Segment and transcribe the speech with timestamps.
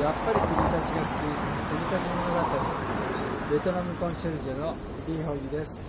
[0.00, 1.20] やっぱり国立が好き。
[1.20, 2.48] 国立物語。
[3.52, 4.74] ベトナムコンシェルジェの
[5.06, 5.84] リーホギです。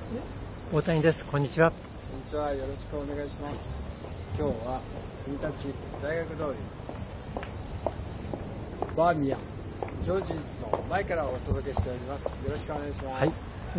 [0.74, 1.26] 大谷です。
[1.26, 1.71] こんにちは。
[1.71, 1.78] こ
[2.18, 2.54] んにちは。
[2.54, 3.74] よろしくお願いします。
[4.38, 4.82] 今日は
[5.24, 6.46] 国立大学通り。
[8.97, 9.39] バーミヤン。
[10.04, 10.39] ジョージズ
[10.70, 12.25] の前からお届けしております。
[12.25, 13.32] よろしくお願いします、はい。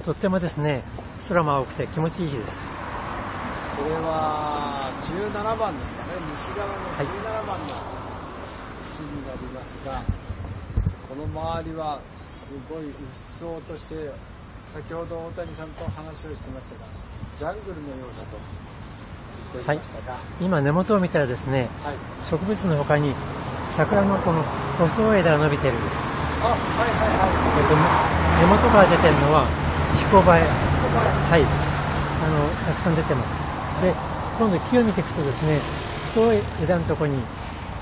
[0.02, 0.82] とってもですね
[1.28, 2.66] 空も青くて気持ちいい日です。
[3.76, 6.08] これは17番ですかね。
[6.32, 7.66] 西側の17番の。
[7.66, 8.01] 木
[9.02, 10.02] になりますが、
[11.08, 14.10] この周りはすごいうっそうとして
[14.72, 16.86] 先ほど大谷さんと話をしてましたが
[17.38, 18.36] ジャングルのようだと
[19.52, 21.96] 言っておりましたが、今根元を見たらですねはい。
[22.24, 23.12] 植物の他に
[23.72, 24.42] 桜のこの
[24.78, 25.98] 細い枝が伸びてるんです、
[26.40, 27.76] あはいはいえっと、
[28.40, 29.44] 根元から出てるのは
[30.00, 31.42] 彦バエはい。
[32.22, 33.82] あのたくさん出てます。
[33.82, 33.92] で
[34.38, 35.58] 今度木を見ていくとですね
[36.12, 37.18] 太い枝のところに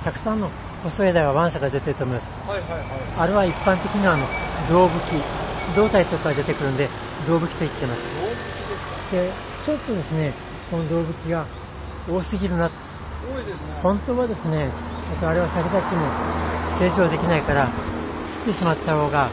[0.03, 0.49] たくさんの
[0.83, 2.31] 細い枝がわんさか出てると思います。
[2.49, 2.85] はいはいはい。
[3.19, 4.27] あれは一般的なあの
[4.69, 5.23] 胴吹き
[5.77, 6.89] 胴体とか出てくるんで
[7.27, 8.03] 胴吹きと言ってます。
[8.21, 8.39] 動物で
[8.77, 9.17] すか？
[9.17, 9.31] で
[9.65, 10.33] ちょっとですね
[10.71, 11.47] この動物が
[12.09, 12.71] 多すぎるな。
[12.71, 13.75] 多いですね。
[13.83, 14.69] 本当はですね、え
[15.17, 15.87] っと、あれは先々も
[16.79, 17.67] 成長できないから
[18.45, 19.29] 切ってしまった方が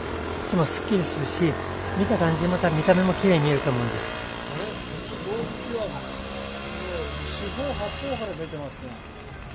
[0.50, 1.52] 木もすっきりするし
[1.98, 4.10] 見た感じまた見た目も綺麗に見えると思うんです。
[5.26, 6.02] 動物はもう
[7.26, 8.90] 四方八方から出てますね。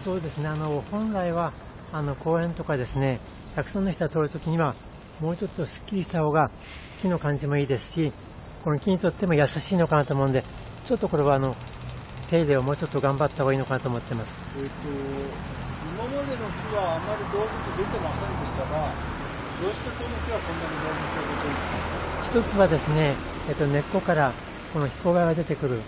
[0.03, 0.47] そうですね。
[0.49, 1.53] あの本来は
[1.93, 3.19] あの公園とかですね
[3.55, 4.73] たくさんの人が通るときには
[5.21, 6.49] もうちょっとすっきりした方が
[7.01, 8.11] 木の感じもいいですし
[8.63, 10.43] この木にとっても優しいのかなと思うんで
[10.83, 11.55] ちょっとこれはあの
[12.29, 14.39] 手入れをもうちょっと頑張った方がいいのかなと思ってます。
[14.57, 14.69] えっ、と
[15.93, 18.89] 今までの木はあまり動物出てませんでしたが
[19.61, 21.93] どうしてこの木はこんなに動物が出てるんです
[22.33, 22.39] か。
[22.39, 23.13] 一つはですね、
[23.49, 24.33] えっと、根っこから
[24.73, 25.81] この彦貝が出てくる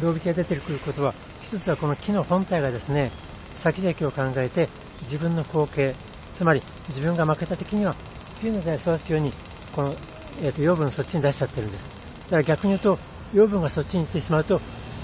[0.00, 3.10] 動物が出てくることは一つはこの木の本体がですね
[3.54, 4.70] 先々を考えて
[5.02, 5.94] 自分の後継
[6.32, 7.94] つまり自分が負けた時には
[8.36, 9.32] 次の代育つように
[9.74, 9.94] この、
[10.42, 11.84] えっと養分をそっちに出しちゃってるんです。
[12.26, 12.98] だから逆に言うと
[13.34, 14.60] 養分がそっちに行ってしまうと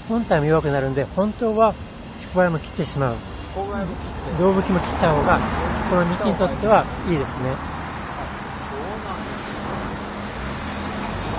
[0.09, 1.73] 本体も弱くなるんで本当は
[2.21, 3.15] 彦貝も切ってしまう。
[3.55, 4.43] 郊外も切って。
[4.43, 5.39] 動物も切った方が
[5.89, 7.55] この幹にとってはいいですね。
[8.67, 9.57] そうなんですね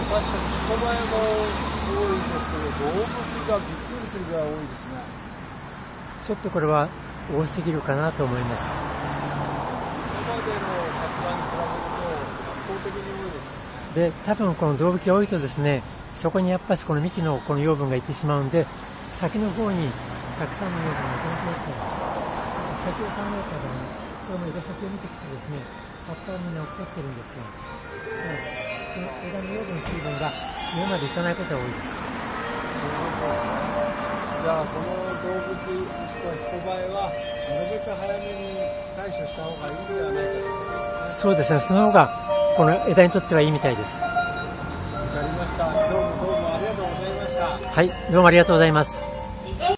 [0.08, 1.16] 確かに人前も
[1.88, 3.18] 多いんですけど動物
[3.48, 5.02] がびっくりするぐらい多いですね。
[6.24, 6.88] ちょっとこれは
[7.34, 8.72] 多すぎるかなと思います。
[8.72, 10.60] 今までの
[10.92, 12.12] 桜に比べると
[12.52, 13.50] 圧倒的に多いです
[13.94, 15.82] で多分この動物が多いとですね
[16.14, 18.66] そこにやっぱしこの幹のこの養分がいってしまうんで
[19.10, 19.88] 先の方に
[20.38, 23.88] たくさんの養分がなくなっていっちゃうんです先を考えたらね
[24.28, 25.64] この枝先を見ていくとですね
[26.08, 27.44] 葉っぱはみんな落っこってるんですよ。
[28.08, 28.40] で
[28.94, 30.32] その枝の養分水分が
[30.72, 31.92] 上までいかないことが多いです。
[31.92, 33.52] そうですね。
[34.08, 34.86] じゃあこの
[35.22, 35.62] 動物も
[36.08, 37.12] しくはヒコバエは
[37.48, 38.56] なるべく早めに
[38.96, 41.20] 対処した方がいいんではないかということですね。
[41.20, 41.60] そうですね。
[41.60, 42.10] その方が
[42.56, 44.02] この枝にとってはいいみたいです。
[44.02, 45.64] わかりました。
[45.66, 47.70] 今日もどうもありがとうございました。
[47.70, 49.17] はいどうもありがとうございます